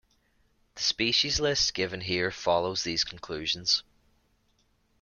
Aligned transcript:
The 0.73 0.81
species 0.81 1.39
list 1.39 1.75
given 1.75 2.01
here 2.01 2.31
follows 2.31 2.81
these 2.83 3.03
conclusions. 3.03 3.83